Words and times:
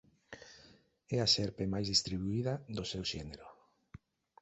É 1.15 1.17
a 1.21 1.31
serpe 1.35 1.71
máis 1.73 1.87
distribuída 1.93 2.53
do 2.75 2.83
seu 2.91 3.03
xénero. 3.11 3.47